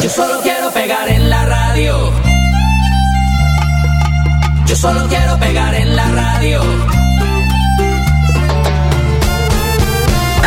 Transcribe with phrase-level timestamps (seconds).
[0.00, 2.12] Yo solo quiero pegar en la radio.
[4.66, 6.60] Yo solo quiero pegar en la radio.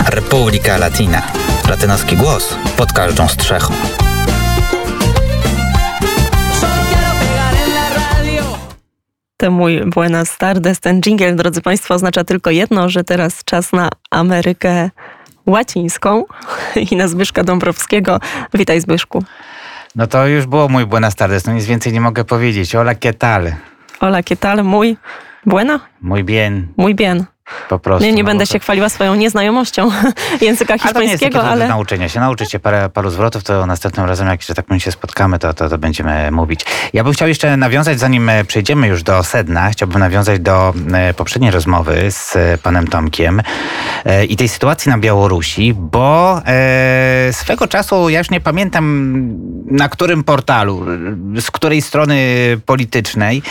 [0.09, 1.23] Republika Latina.
[1.69, 3.73] Latynoski głos pod każdą strzechą.
[9.37, 13.89] Ten mój Buenas tardes, ten dżingiel, drodzy Państwo, oznacza tylko jedno, że teraz czas na
[14.11, 14.89] Amerykę
[15.45, 16.23] Łacińską
[16.91, 18.19] i na Zbyszka Dąbrowskiego.
[18.53, 19.23] Witaj Zbyszku.
[19.95, 22.73] No to już było mój buenas tardes, no nic więcej nie mogę powiedzieć.
[22.75, 23.53] Hola, ¿qué tal?
[23.99, 24.63] Hola, ¿qué tal?
[24.63, 24.97] Mój
[25.45, 25.79] Buena?
[26.01, 27.25] Muy bien, Mój bien.
[27.69, 28.05] Po prostu.
[28.05, 29.89] Nie, nie no będę to- się chwaliła swoją nieznajomością
[30.41, 31.65] języka Ale to nie jest takie hiszpańskiego, ale...
[31.65, 32.19] do nauczenia się.
[32.19, 35.53] Nauczyć się parę, paru zwrotów, to następnym razem, jak że tak powiem, się spotkamy, to,
[35.53, 36.65] to, to będziemy mówić.
[36.93, 41.13] Ja bym chciał jeszcze nawiązać, zanim e, przejdziemy już do sedna, chciałbym nawiązać do e,
[41.13, 43.41] poprzedniej rozmowy z e, panem Tomkiem
[44.29, 46.41] i tej sytuacji na Białorusi, bo
[47.31, 49.11] swego czasu, ja już nie pamiętam
[49.71, 50.85] na którym portalu,
[51.39, 52.17] z której strony
[52.65, 53.41] politycznej,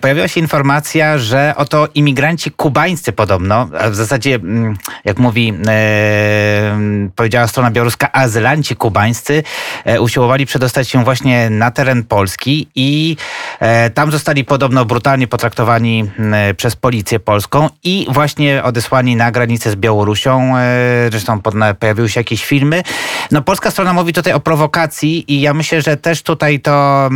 [0.00, 6.78] pojawiła się informacja, że oto imigranci kubańscy podobno, a w zasadzie, mm, jak mówi, e,
[7.16, 9.42] powiedziała strona białoruska, azylanci kubańscy
[9.84, 13.16] e, usiłowali przedostać się właśnie na teren Polski i
[13.60, 19.70] e, tam zostali podobno brutalnie potraktowani m, przez policję polską i właśnie odesłani na granicę
[19.70, 20.56] z Białorusią.
[20.56, 21.40] E, Zresztą
[21.80, 22.82] pojawiły się jakieś filmy.
[23.30, 27.08] No polska strona mówi tutaj o prowokacji i ja myślę, że też tutaj to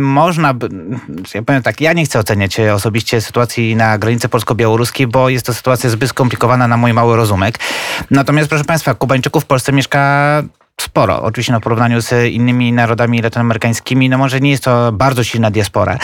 [0.00, 0.54] można,
[1.34, 5.46] ja powiem tak, ja nie chcę oceniać e, osobiście sytuacji na granicy polsko-białoruskiej, bo jest
[5.46, 7.58] to sytuacja zbyt skomplikowana na mój mały rozumek.
[8.10, 10.42] Natomiast proszę Państwa, Kubańczyków w Polsce mieszka
[10.80, 11.22] sporo.
[11.22, 15.50] Oczywiście no, w porównaniu z innymi narodami latynoamerykańskimi, no może nie jest to bardzo silna
[15.50, 15.98] diaspora,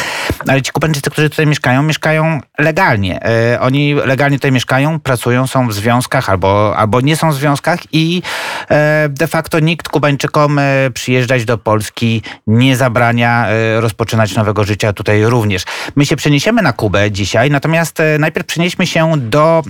[0.49, 3.21] ale ci Kubańczycy, którzy tutaj mieszkają, mieszkają legalnie.
[3.25, 7.81] E, oni legalnie tutaj mieszkają, pracują, są w związkach albo, albo nie są w związkach
[7.93, 8.23] i
[8.71, 13.47] e, de facto nikt Kubańczykom e, przyjeżdżać do Polski nie zabrania
[13.81, 15.65] rozpoczynać nowego życia tutaj również.
[15.97, 19.63] My się przeniesiemy na Kubę dzisiaj, natomiast najpierw przenieśmy się do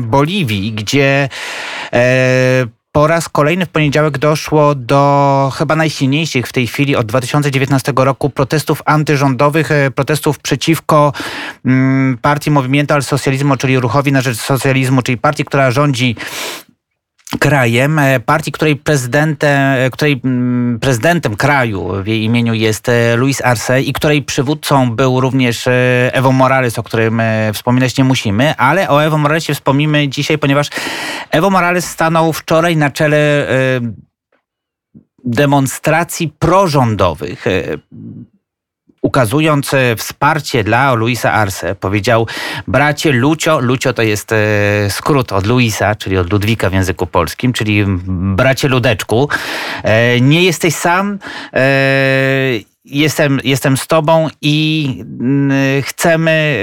[0.00, 1.28] Boliwii, gdzie
[2.98, 8.30] po raz kolejny w poniedziałek doszło do chyba najsilniejszych w tej chwili od 2019 roku
[8.30, 11.12] protestów antyrządowych, e, protestów przeciwko
[11.64, 16.16] mm, partii Movimiento al Socialismo, czyli Ruchowi na rzecz Socjalizmu, czyli partii, która rządzi
[17.36, 23.16] krajem, e, partii, której prezydentem, e, której mm, prezydentem kraju w jej imieniu jest e,
[23.16, 25.68] Luis Arce i której przywódcą był również
[26.12, 27.22] Evo Morales, o którym
[27.52, 30.70] wspominać nie musimy, ale o Evo Moralesie wspomnimy dzisiaj, ponieważ
[31.30, 33.46] Evo Morales stanął wczoraj na czele
[35.24, 37.44] demonstracji prorządowych.
[39.02, 42.26] Ukazując wsparcie dla Luisa Arce, powiedział
[42.66, 44.36] bracie Lucio, Lucio to jest e,
[44.90, 47.84] skrót od Luisa, czyli od Ludwika w języku polskim, czyli
[48.36, 49.28] bracie Ludeczku,
[49.82, 51.18] e, nie jesteś sam,
[51.52, 51.58] e,
[52.84, 54.88] jestem, jestem z tobą i
[55.20, 56.62] mm, chcemy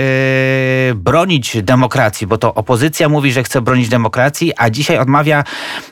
[0.92, 5.44] e, bronić demokracji, bo to opozycja mówi, że chce bronić demokracji, a dzisiaj odmawia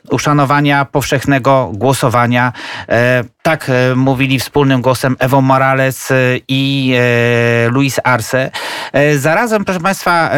[0.10, 2.54] uszanowania powszechnego głosowania.
[2.90, 6.16] E, Tak e, mówili wspólnym głosem Evo Morales e,
[6.48, 6.96] i
[7.70, 8.52] Luis Arce.
[9.18, 10.32] Zarazem, proszę Państwa,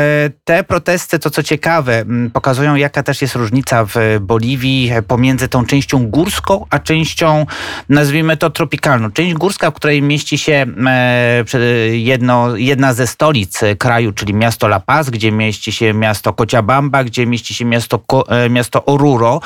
[0.43, 6.07] te protesty, to co ciekawe, pokazują jaka też jest różnica w Boliwii pomiędzy tą częścią
[6.07, 7.45] górską, a częścią,
[7.89, 9.11] nazwijmy to, tropikalną.
[9.11, 11.43] Część górska, której mieści się e,
[11.91, 17.03] jedno, jedna ze stolic e, kraju, czyli miasto La Paz, gdzie mieści się miasto Cochabamba,
[17.03, 19.39] gdzie mieści się miasto, e, miasto Oruro.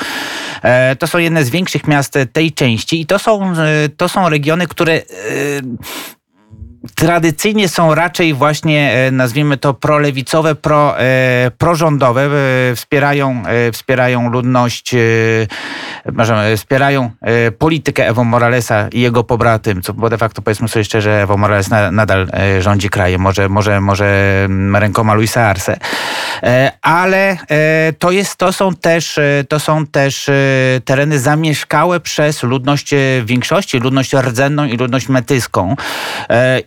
[1.00, 3.54] To są jedne z większych miast tej części i to są,
[3.98, 5.02] to są regiony, które
[6.96, 12.30] tradycyjnie są raczej właśnie, e, nazwijmy to, prolewicowe, pro, e, prorządowe,
[12.72, 14.96] e, wspierają, wspierają ludność,
[16.58, 17.12] wspierają
[17.60, 21.92] politykę Evo Moralesa i jego pobratym, bo de facto powiedzmy sobie szczerze, Evo Morales na,
[21.92, 22.28] nadal
[22.60, 25.78] rządzi krajem, może, może, może rękoma Luisa Arce.
[26.82, 27.38] Ale
[28.00, 29.20] to, jest, to są też,
[29.50, 30.30] to są też
[30.86, 32.92] tereny zamieszkałe przez ludność
[33.22, 35.76] w większości, ludność rdzenną i ludność metyską.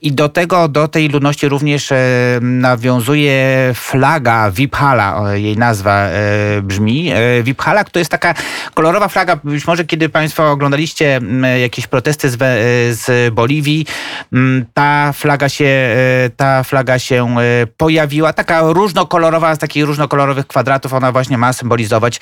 [0.02, 1.96] I do tego, do tej ludności również e,
[2.40, 7.12] nawiązuje flaga Viphala, o, jej nazwa e, brzmi.
[7.12, 8.34] E, Viphala to jest taka
[8.74, 11.20] kolorowa flaga, być może kiedy Państwo oglądaliście
[11.60, 12.36] jakieś protesty z,
[12.98, 13.86] z Boliwii,
[14.74, 15.96] ta flaga się,
[16.36, 17.36] ta flaga się
[17.76, 22.20] pojawiła, taka różnokolorowa, z takich różnokolorowych kwadratów, ona właśnie ma symbolizować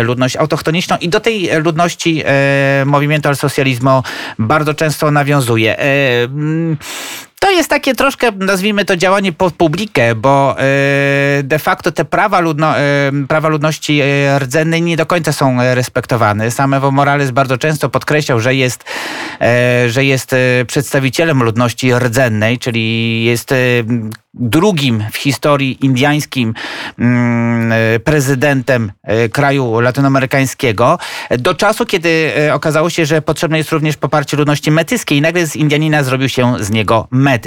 [0.00, 2.22] ludność autochtoniczną i do tej ludności
[2.86, 4.02] Movimiento al Socialismo
[4.38, 5.76] bardzo często nawiązuje.
[7.54, 12.78] Jest takie troszkę, nazwijmy to działanie pod publikę, bo e, de facto te prawa, ludno,
[12.78, 16.50] e, prawa ludności e, rdzennej nie do końca są respektowane.
[16.50, 18.84] Sam Evo Morales bardzo często podkreślał, że jest,
[19.86, 20.34] że jest
[20.66, 23.54] przedstawicielem ludności rdzennej, czyli jest
[24.34, 26.54] drugim w historii indiańskim
[26.98, 27.72] mm,
[28.04, 28.92] prezydentem
[29.32, 30.98] kraju latynoamerykańskiego,
[31.38, 36.02] do czasu, kiedy okazało się, że potrzebne jest również poparcie ludności metyskiej nagle z Indianina
[36.02, 37.43] zrobił się z niego metys.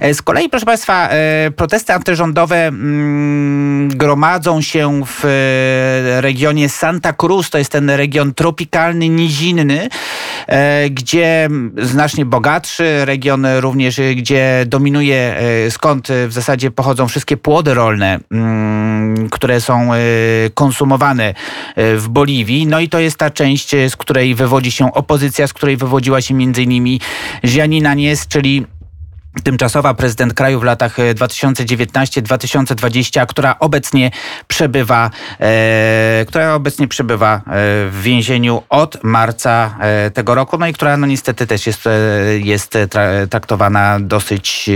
[0.00, 7.12] E, Z kolei, proszę Państwa, e, protesty antyrządowe mm, gromadzą się w e, regionie Santa
[7.12, 9.88] Cruz, to jest ten region tropikalny, nizinny,
[10.90, 11.48] gdzie
[11.82, 13.04] znacznie bogatszy.
[13.04, 15.34] Region również, gdzie dominuje,
[15.70, 19.90] skąd w zasadzie pochodzą wszystkie płody rolne, mm, które są
[20.54, 21.34] konsumowane
[21.76, 22.66] w Boliwii.
[22.66, 26.34] No i to jest ta część, z której wywodzi się opozycja, z której wywodziła się
[26.34, 27.00] między innymi
[27.42, 28.66] Janina Nies, czyli
[29.44, 34.10] tymczasowa prezydent kraju w latach e, 2019-2020, która obecnie
[34.48, 35.10] przebywa,
[35.40, 37.40] e, która obecnie przebywa e,
[37.90, 41.90] w więzieniu od marca e, tego roku, no i która no niestety też jest, e,
[42.38, 44.72] jest tra, traktowana dosyć, e,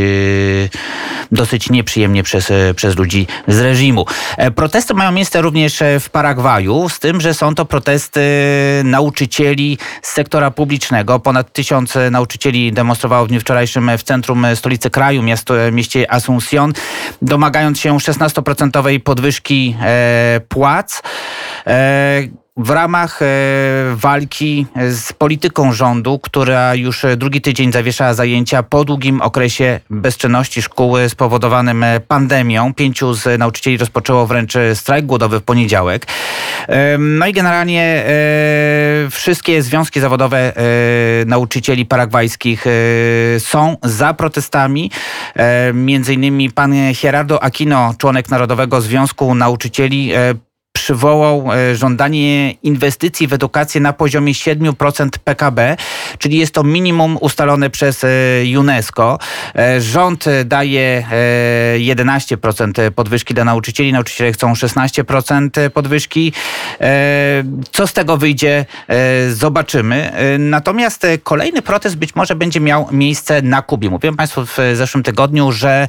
[1.33, 4.07] dosyć nieprzyjemnie przez, e, przez ludzi z reżimu.
[4.37, 8.21] E, protesty mają miejsce również e, w Paragwaju, z tym, że są to protesty
[8.85, 11.21] nauczycieli z sektora publicznego.
[11.21, 16.13] Ponad tysiąc e, nauczycieli demonstrowało w dniu wczorajszym w centrum e, stolicy kraju, miasto, mieście
[16.13, 16.73] Asunción,
[17.23, 21.03] domagając się 16% podwyżki e, płac.
[22.59, 23.27] E, w ramach e,
[23.95, 30.63] walki z polityką rządu, która już e, drugi tydzień zawieszała zajęcia po długim okresie bezczynności
[30.63, 32.75] szkół spowodowanym e, pandemią.
[32.75, 36.07] Pięciu z nauczycieli rozpoczęło wręcz e, strajk głodowy w poniedziałek.
[36.69, 40.63] E, No i generalnie e, wszystkie związki zawodowe e,
[41.27, 42.71] nauczycieli paragwajskich e,
[43.41, 44.91] są za protestami.
[45.37, 50.35] E, Między innymi pan Gerardo Aquino, członek Narodowego Związku Nauczycieli, e,
[50.95, 55.77] przywołał e, żądanie inwestycji w edukację na poziomie 7% PKB,
[56.19, 58.09] czyli jest to minimum ustalone przez e,
[58.59, 59.19] UNESCO.
[59.57, 66.33] E, Rząd daje e, 11% podwyżki dla nauczycieli, nauczyciele chcą 16% podwyżki.
[67.73, 68.67] Co z tego wyjdzie,
[69.33, 70.13] zobaczymy.
[70.39, 73.91] Natomiast kolejny protest być może będzie miał miejsce na Kubie.
[73.91, 75.89] Mówiłem Państwu w zeszłym tygodniu, że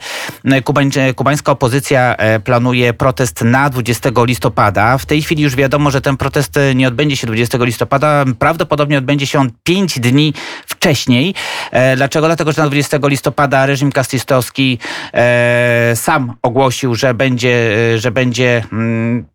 [0.65, 4.74] kubań- kubańska opozycja planuje protest na 20 listopada.
[4.99, 8.25] W tej chwili już wiadomo, że ten protest e, nie odbędzie się 20 listopada.
[8.39, 10.33] Prawdopodobnie odbędzie się on 5 dni
[10.65, 11.33] wcześniej.
[11.71, 12.27] E, Dlaczego?
[12.27, 14.79] Dlatego, że na 20 listopada reżim kastistowski
[15.13, 19.34] e, sam ogłosił, że będzie, że będzie mm,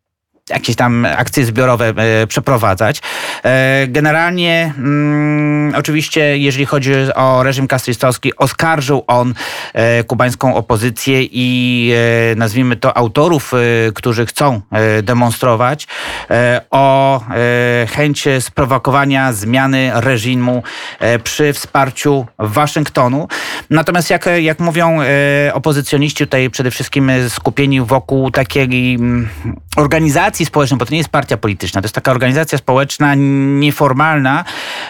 [0.51, 3.03] jakieś tam akcje zbiorowe e, przeprowadzać.
[3.45, 9.35] E, generalnie mm, oczywiście, jeżeli chodzi o reżim kastrystowski, oskarżył on
[9.73, 11.93] e, kubańską opozycję i
[12.37, 13.53] nazwijmy to autorów,
[13.95, 14.61] którzy chcą
[15.03, 15.87] demonstrować
[16.71, 17.21] o
[17.89, 20.63] chęć sprowokowania zmiany reżimu
[21.25, 23.29] przy wsparciu Waszyngtonu.
[23.71, 24.99] Natomiast jak, jak mówią
[25.53, 29.29] opozycjoniści tutaj przede wszystkim skupieni wokół takiej mm,
[30.41, 34.45] organizacji społecznej, bo to nie jest partia polityczna, to jest taka organizacja społeczna nieformalna,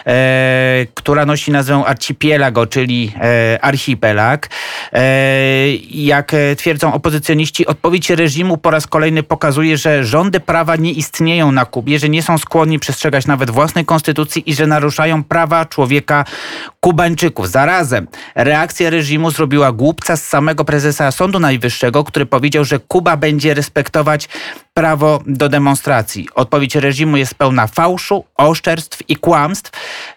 [0.05, 4.49] e, która nosi nazwę Archipelago, czyli e, archipelag.
[4.93, 10.91] E, jak e, twierdzą opozycjoniści, odpowiedź reżimu po raz kolejny pokazuje, że rządy prawa nie
[10.91, 15.65] istnieją na Kubie, że nie są skłonni przestrzegać nawet własnej konstytucji i że naruszają prawa
[15.65, 16.25] człowieka
[16.79, 17.49] Kubańczyków.
[17.49, 23.53] Zarazem reakcja reżimu zrobiła głupca z samego prezesa Sądu Najwyższego, który powiedział, że Kuba będzie
[23.53, 24.29] respektować
[24.73, 26.27] prawo do demonstracji.
[26.35, 29.71] Odpowiedź reżimu jest pełna fałszu, oszczerstw i kłamstw.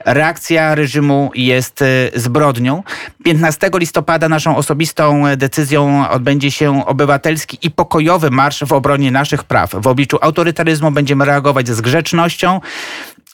[0.05, 2.83] Reakcja reżimu jest y, zbrodnią.
[3.25, 9.45] 15 listopada naszą osobistą e, decyzją odbędzie się obywatelski i pokojowy marsz w obronie naszych
[9.45, 9.71] praw.
[9.75, 12.61] W obliczu autorytaryzmu będziemy reagować z grzecznością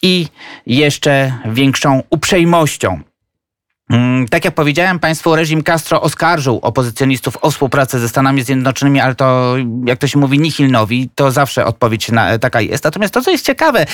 [0.02, 0.26] i
[0.66, 3.09] jeszcze większą uprzejmością.
[3.90, 9.14] Mm, Tak jak powiedziałem Państwu, reżim Castro oskarżył opozycjonistów o współpracę ze Stanami Zjednoczonymi, ale
[9.14, 9.56] to,
[9.86, 12.84] jak to się mówi, nihilnowi, to zawsze odpowiedź na, taka jest.
[12.84, 13.86] Natomiast to, co jest ciekawe,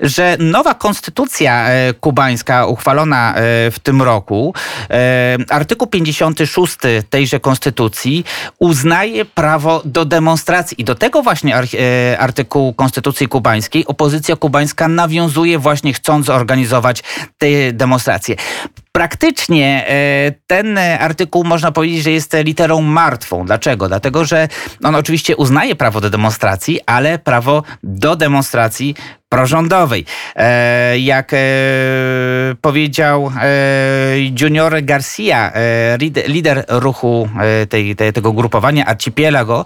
[0.00, 4.54] że nowa konstytucja e, kubańska uchwalona e, w tym roku,
[4.90, 6.76] e, artykuł 56
[7.10, 8.24] tejże konstytucji
[8.58, 10.80] uznaje prawo do demonstracji.
[10.80, 17.02] I do tego właśnie e, artykułu konstytucji kubańskiej opozycja kubańska nawiązuje właśnie chcąc zorganizować
[17.38, 18.36] te demonstracje.
[18.96, 23.46] Praktycznie e, ten artykuł można powiedzieć, że jest literą martwą.
[23.46, 23.88] Dlaczego?
[23.88, 24.48] Dlatego, że
[24.84, 28.94] on oczywiście uznaje prawo do demonstracji, ale prawo do demonstracji
[29.36, 30.04] prorządowej.
[30.36, 31.36] E, jak e,
[32.60, 33.48] powiedział e,
[34.40, 35.52] Junior Garcia,
[36.28, 37.28] lider, ruchu
[37.68, 39.64] tej, tego grupowania Archipelago,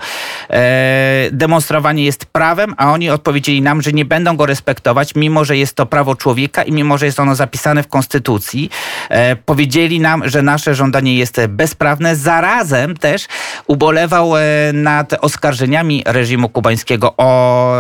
[1.33, 5.77] demonstrowanie jest prawem, a oni odpowiedzieli nam, że nie będą go respektować, mimo że jest
[5.77, 8.71] to prawo człowieka i mimo że jest ono zapisane w Konstytucji.
[9.47, 12.17] Powiedzieli nam, że nasze żądanie jest bezprawne.
[12.17, 13.27] Zarazem też
[13.67, 14.33] ubolewał
[14.73, 17.75] nad oskarżeniami reżimu kubańskiego o,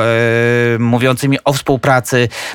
[0.79, 1.80] mówiącymi o współpracy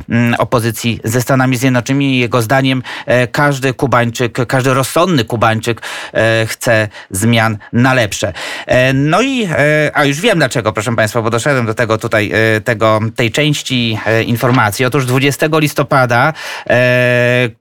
[0.10, 2.20] mm, opozycji ze Stanami Zjednoczonymi.
[2.20, 5.82] Jego zdaniem e, każdy Kubańczyk, każdy rozsądny Kubańczyk
[6.14, 8.34] e, chce zmian na lepsze.
[8.68, 9.50] E, No i,
[9.94, 12.32] a już wiem dlaczego, proszę Państwa, bo doszedłem do tego tutaj,
[12.64, 14.86] tego, tej części informacji.
[14.86, 16.34] Otóż 20 listopada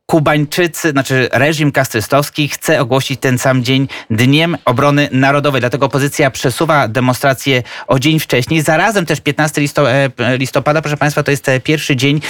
[0.06, 5.60] Kubańczycy, znaczy reżim kastrystowski chce ogłosić ten sam dzień Dniem Obrony Narodowej.
[5.60, 8.62] Dlatego opozycja przesuwa demonstrację o dzień wcześniej.
[8.62, 12.20] Zarazem też 15 listo- e, listopada, proszę Państwa, to jest e, pierwszy dzień,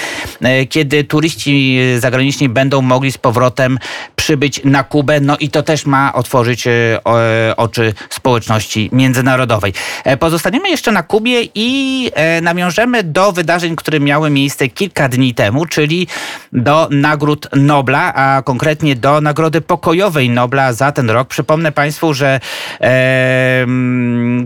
[0.43, 3.79] e, kiedy turyści zagraniczni będą mogli z powrotem
[4.17, 5.21] przybyć na Kubę.
[5.21, 6.71] No i to też ma otworzyć e,
[7.07, 9.73] e, oczy społeczności międzynarodowej.
[10.05, 15.35] E, Pozostaniemy jeszcze na Kubie i e, nawiążemy do wydarzeń, które miały miejsce kilka dni
[15.35, 16.07] temu, czyli
[16.53, 21.29] do nagród Nobla, a konkretnie do Nagrody Pokojowej Nobla za ten rok.
[21.29, 22.41] Przypomnę Państwu, że
[22.81, 23.67] e,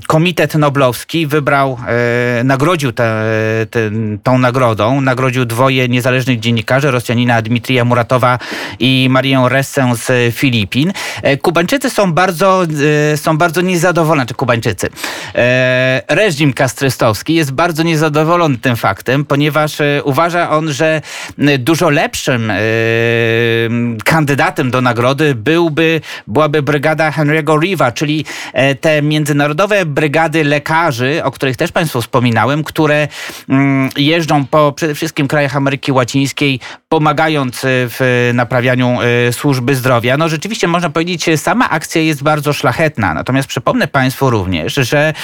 [0.06, 1.78] Komitet Noblowski wybrał,
[2.40, 3.24] e, nagrodził te,
[4.22, 8.38] tą nagrodą, nagrodził dwoje niezależnych dziennikarzy, Rosjanina Dmitrija Muratowa
[8.78, 10.92] i Marię Ressę z Filipin.
[11.22, 12.66] E, Kubańczycy są bardzo,
[13.12, 14.88] e, są bardzo niezadowoleni, czy Kubańczycy.
[15.34, 21.02] E, reżim kastrystowski jest bardzo niezadowolony tym faktem, ponieważ uważa on, że
[21.58, 22.52] dużo lepszym
[24.04, 28.24] kandydatem do nagrody byłby, byłaby brygada Henry'ego Riva, czyli
[28.80, 33.08] te międzynarodowe brygady lekarzy, o których też Państwu wspominałem, które
[33.96, 40.16] jeżdżą po przede wszystkim krajach Ameryki Łacińskiej, pomagając e, w naprawianiu e, służby zdrowia.
[40.16, 43.14] No rzeczywiście można powiedzieć, sama akcja jest bardzo szlachetna.
[43.14, 45.14] Natomiast przypomnę Państwu również, że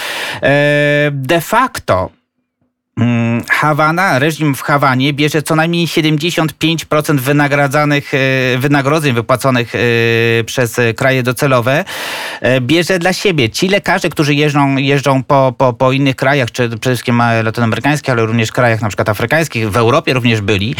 [0.42, 2.10] e, de facto
[3.50, 8.18] Hawana, reżim w Hawanie bierze co najmniej 75% wynagradzanych, e,
[8.58, 9.78] wynagrodzeń wypłaconych e,
[10.44, 11.84] przez e, kraje docelowe,
[12.60, 13.50] bierze dla siebie.
[13.50, 18.26] Ci lekarze, którzy jeżdżą, jeżdżą po, po, po innych krajach, czy przede wszystkim latynoamerykańskich, ale
[18.26, 20.74] również krajach na przykład afrykańskich, w Europie również byli,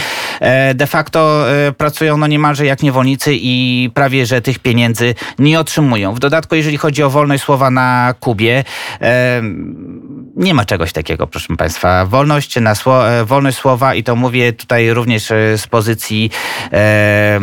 [0.74, 1.44] de facto
[1.78, 6.14] pracują no niemalże jak niewolnicy i prawie, że tych pieniędzy nie otrzymują.
[6.14, 8.64] W dodatku, jeżeli chodzi o wolność słowa na Kubie,
[10.36, 12.06] nie ma czegoś takiego, proszę Państwa.
[12.06, 16.30] Wolność, na sło, e, wolność słowa i to mówię tutaj również e, z pozycji
[16.72, 17.40] e,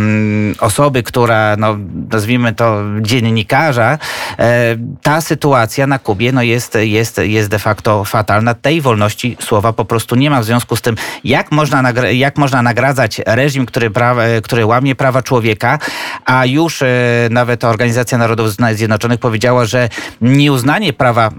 [0.60, 1.77] osoby, która, no,
[2.12, 3.98] nazwijmy to dziennikarza.
[4.39, 8.53] E, ta sytuacja na Kubie no, jest, jest, jest de facto fatalna.
[8.53, 10.41] Tej wolności słowa po prostu nie ma.
[10.41, 14.95] W związku z tym, jak można, nagra- jak można nagradzać reżim, który, prawa, który łamie
[14.95, 15.79] prawa człowieka,
[16.25, 16.88] a już e,
[17.31, 19.89] nawet Organizacja Narodów Zjednoczonych powiedziała, że
[20.21, 21.31] nieuznanie prawa e,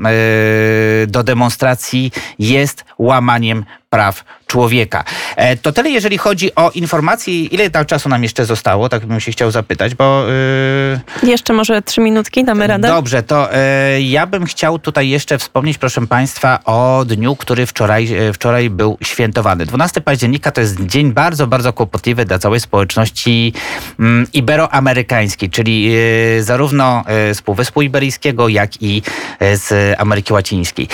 [1.07, 5.05] do demonstracji jest łamaniem praw człowieka.
[5.37, 7.45] E, To tyle, jeżeli chodzi o informacje.
[7.45, 8.89] Ile tam czasu nam jeszcze zostało?
[8.89, 10.25] Tak bym się chciał zapytać, bo...
[11.23, 12.89] e, Jeszcze może trzy minutki, damy radę?
[12.89, 18.15] Dobrze, to e, ja bym chciał tutaj jeszcze wspomnieć, proszę Państwa, o dniu, który wczoraj,
[18.29, 19.67] e, wczoraj był świętowany.
[19.67, 23.53] 12 października to jest dzień bardzo, bardzo kłopotliwy dla całej społeczności
[24.01, 25.93] mm, iberoamerykańskiej, czyli
[26.41, 27.05] zarówno
[27.35, 29.03] z Półwyspu Iberyjskiego, jak i
[29.55, 30.89] z Ameryki Łacińskiej.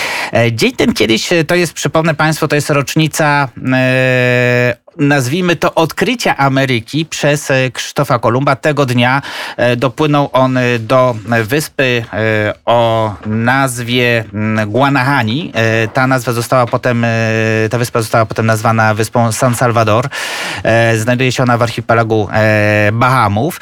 [0.51, 7.05] Dzień ten kiedyś, to jest, przypomnę Państwu, to jest rocznica e, nazwijmy to odkrycia Ameryki
[7.05, 8.55] przez e, Krzysztofa Kolumba.
[8.55, 9.21] Tego dnia
[9.57, 12.05] e, dopłynął on e, do wyspy
[12.65, 15.53] o nazwie mm, Guanahani.
[15.93, 17.05] Ta nazwa została potem,
[17.69, 20.07] ta wyspa została potem nazwana wyspą San Salvador.
[20.97, 22.27] Znajduje się ona w archipelagu
[22.93, 23.61] Bahamów.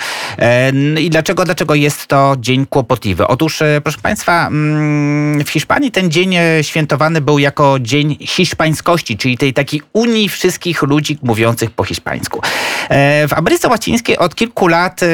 [0.99, 3.27] I dlaczego, dlaczego jest to dzień kłopotliwy?
[3.27, 9.53] Otóż, proszę Państwa, mm, w Hiszpanii ten dzień świętowany był jako dzień hiszpańskości, czyli tej
[9.53, 12.41] takiej unii wszystkich ludzi mówiących po hiszpańsku.
[12.89, 15.07] E, W Ameryce Łacińskiej od kilku lat e,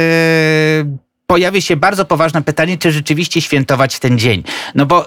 [1.27, 4.43] pojawia się bardzo poważne pytanie, czy rzeczywiście świętować ten dzień.
[4.75, 5.05] No bo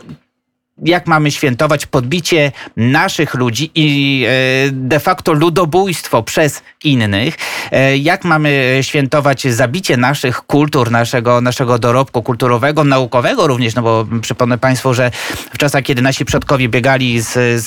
[0.84, 7.36] jak mamy świętować podbicie naszych ludzi i e, de facto ludobójstwo przez innych,
[7.72, 14.06] e, jak mamy świętować zabicie naszych kultur, naszego, naszego dorobku kulturowego, naukowego również, no bo
[14.20, 15.10] przypomnę Państwu, że
[15.52, 17.66] w czasach, kiedy nasi przodkowie biegali z, z,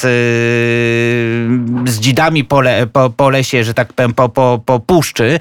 [1.89, 5.39] z dzidami po, le, po, po lesie, że tak powiem, po, po, po puszczy,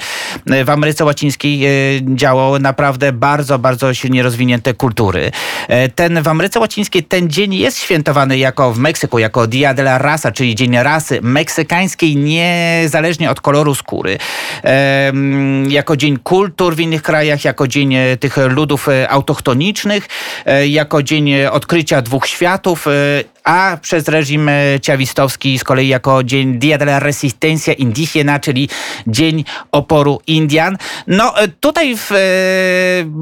[0.51, 1.69] e, w Ameryce Łacińskiej
[2.15, 5.31] działały naprawdę bardzo, bardzo silnie rozwinięte kultury.
[5.95, 9.99] Ten w Ameryce Łacińskiej ten dzień jest świętowany jako w Meksyku, jako Dia de la
[9.99, 14.19] Raza, czyli Dzień Rasy Meksykańskiej, niezależnie od koloru skóry.
[15.69, 20.09] Jako Dzień Kultur w innych krajach, jako Dzień e, tych ludów e, autochtonicznych,
[20.47, 22.87] e, jako Dzień Odkrycia Dwóch Światów,
[23.45, 24.53] a przez reżim e,
[24.83, 28.69] ciawistowski z kolei jako Dzień Dia de la Resistencia Indigena, czyli
[29.07, 30.77] Dzień Oporu Indian.
[31.07, 32.17] No e, tutaj w, e,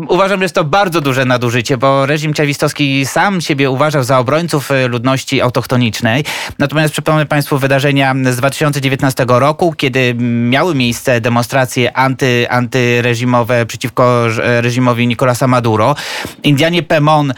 [0.08, 4.70] uważam, że jest to bardzo duże nadużycie, bo reżim ciawistowski sam siebie uważał za obrońców
[4.88, 6.24] ludności autochtonicznej.
[6.58, 10.14] Natomiast przypomnę Państwu wydarzenia z 2019 roku, kiedy
[10.50, 15.94] miały miejsce demonstracje anty, antyreżimowe przeciwko reżimowi Nicolasa Maduro.
[16.42, 17.34] Indianie Pemon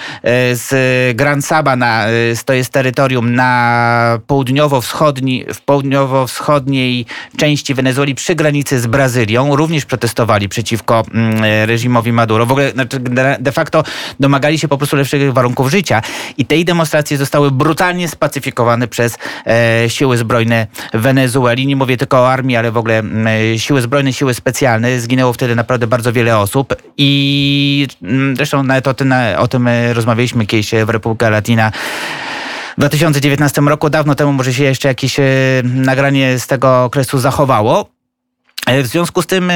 [0.52, 0.68] z
[1.16, 2.10] Gran Saba, na, e,
[2.44, 7.06] to jest terytorium na południowo-wschodni, w południowo-wschodniej
[7.36, 12.46] części Wenezueli przy granicy z Brazylią również protestowali przeciwko mm, reżimowi Maduro.
[12.46, 13.84] W ogóle znaczy, de- facto
[14.20, 16.02] domagali się po prostu lepszych warunków życia
[16.36, 21.66] i tej demonstracje zostały brutalnie spacyfikowane przez e, siły zbrojne Wenezueli.
[21.66, 25.00] Nie mówię tylko o armii, ale w ogóle mm, siły zbrojne, siły specjalne.
[25.00, 29.94] Zginęło wtedy naprawdę bardzo wiele osób i mm, zresztą nawet o tym, o tym e,
[29.94, 31.72] rozmawialiśmy kiedyś w Republika Latina.
[32.78, 35.22] W 2019 roku, dawno temu może się jeszcze jakieś e,
[35.64, 37.88] nagranie z tego okresu zachowało.
[38.66, 39.54] E, W związku z tym e,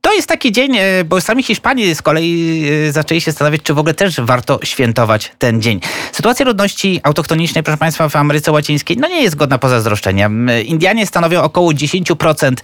[0.00, 3.94] to jest taki dzień, bo sami Hiszpanie z kolei zaczęli się zastanawiać, czy w ogóle
[3.94, 5.80] też warto świętować ten dzień.
[6.12, 10.30] Sytuacja ludności autochtonicznej, proszę Państwa, w Ameryce Łacińskiej, no nie jest godna pozazdroszczenia.
[10.64, 12.54] Indianie stanowią około 10%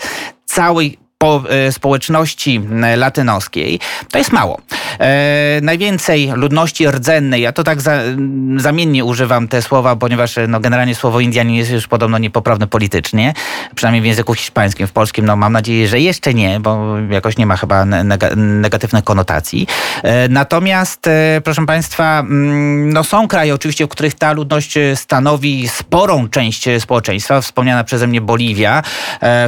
[0.46, 4.60] całej po, e, społeczności e, latynoskiej, to jest mało.
[5.00, 10.46] E, najwięcej ludności rdzennej, ja to tak za, m, zamiennie używam te słowa, ponieważ e,
[10.46, 13.34] no, generalnie słowo Indianin jest już podobno niepoprawne politycznie,
[13.74, 17.46] przynajmniej w języku hiszpańskim, w polskim, no mam nadzieję, że jeszcze nie, bo jakoś nie
[17.46, 19.66] ma chyba ne- nega, negatywnych konotacji.
[20.02, 25.68] E, natomiast, e, proszę Państwa, mm, no są kraje oczywiście, w których ta ludność stanowi
[25.68, 27.40] sporą część społeczeństwa.
[27.40, 28.82] Wspomniana przeze mnie Boliwia,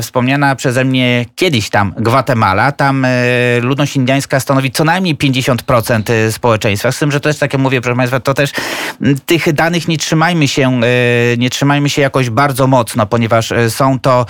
[0.00, 2.72] wspomniana przeze mnie kiedyś tam Gwatemala.
[2.72, 3.10] Tam e,
[3.60, 6.92] ludność indiańska stanowi co najmniej 50% e, społeczeństwa.
[6.92, 8.52] Z tym, że to jest, tak jak mówię, proszę Państwa, to też
[9.26, 14.26] tych danych nie trzymajmy się, e, nie trzymajmy się jakoś bardzo mocno, ponieważ są to,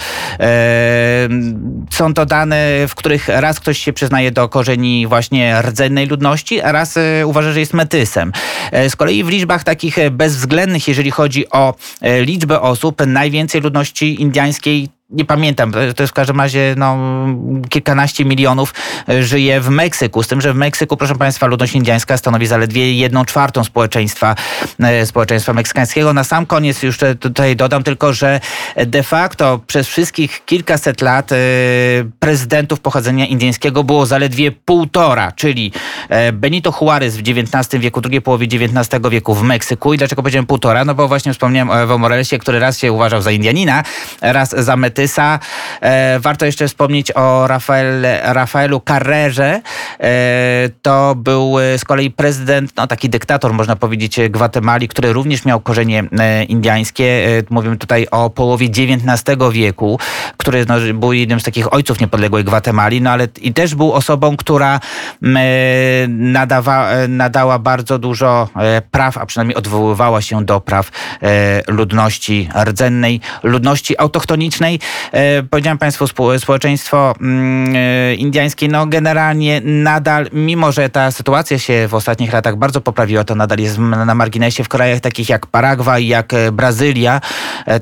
[1.90, 6.72] są to dane, w których raz ktoś się przyznaje do korzeni właśnie rdzennej ludności, a
[6.72, 8.32] raz uważa, że jest metysem.
[8.88, 15.24] Z kolei w liczbach takich bezwzględnych, jeżeli chodzi o liczbę osób, najwięcej ludności indiańskiej nie
[15.24, 16.98] pamiętam, to- jest w każdym razie no,
[17.68, 18.74] kilkanaście milionów
[19.08, 20.22] e, żyje w Meksyku.
[20.22, 24.34] Z tym, że w Meksyku, proszę Państwa, ludność indiańska stanowi zaledwie jedną czwartą społeczeństwa,
[24.80, 26.12] e, społeczeństwa meksykańskiego.
[26.12, 28.40] Na sam koniec już tutaj dodam tylko, że
[28.86, 31.36] de facto przez wszystkich kilkaset lat e,
[32.18, 35.72] prezydentów pochodzenia indyjskiego było zaledwie półtora, czyli
[36.32, 39.94] Benito Juarez w XIX wieku, drugiej połowie XIX wieku w Meksyku.
[39.94, 40.84] I dlaczego powiedziałem półtora?
[40.84, 43.82] No bo właśnie wspomniałem o Evo Moralesie, który raz się uważał za Indianina,
[44.20, 44.99] raz za Metysa.
[45.80, 49.62] E, warto jeszcze wspomnieć o Rafael, Rafaelu Carrerze.
[50.00, 55.44] E, to był e, z kolei prezydent, no taki dyktator można powiedzieć, Gwatemali, który również
[55.44, 56.04] miał korzenie
[56.48, 57.26] indiańskie.
[57.50, 59.98] Mówimy tutaj o połowie XIX wieku,
[60.36, 64.36] który no, był jednym z takich ojców niepodległej Gwatemali, no ale i też był osobą,
[64.36, 64.80] która
[66.08, 68.48] nadawa, nadała bardzo dużo
[68.90, 70.90] praw, a przynajmniej odwoływała się do praw
[71.68, 74.80] ludności rdzennej, ludności autochtonicznej.
[75.12, 81.58] E, Powiedziałem Państwu, spo- społeczeństwo mm, e, indyjskie, no generalnie nadal, mimo że ta sytuacja
[81.58, 85.46] się w ostatnich latach bardzo poprawiła, to nadal jest na marginesie w krajach takich jak
[85.46, 87.20] Paragwaj, jak e, Brazylia.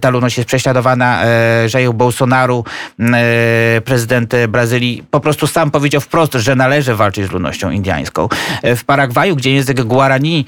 [0.00, 1.22] Ta ludność jest prześladowana.
[1.74, 2.64] Jair Bolsonaro,
[3.84, 8.28] prezydent Brazylii, po prostu sam powiedział wprost, że należy walczyć z ludnością indyjską.
[8.62, 10.46] W Paragwaju, gdzie język Guarani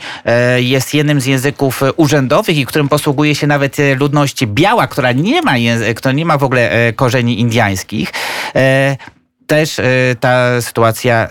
[0.56, 5.52] jest jednym z języków urzędowych i którym posługuje się nawet ludność biała, która nie ma,
[5.96, 8.12] która nie ma w ogóle e, korzeni indyjskich,
[8.56, 8.96] e,
[9.46, 9.82] też e,
[10.20, 11.28] ta sytuacja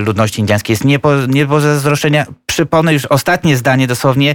[0.00, 2.26] ludności indyjskiej jest nie, po, nie po zazdroszczenia.
[2.46, 4.34] Przypomnę już ostatnie zdanie dosłownie.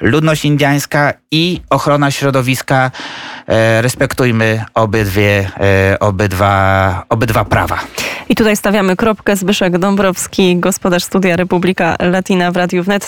[0.00, 2.90] Ludność indyjska i ochrona środowiska
[3.80, 5.50] respektujmy obydwie,
[6.00, 7.78] obydwa, obydwa prawa.
[8.28, 9.36] I tutaj stawiamy kropkę.
[9.36, 13.04] Zbyszek Dąbrowski, gospodarz studia Republika Latina w Radiu Wnet.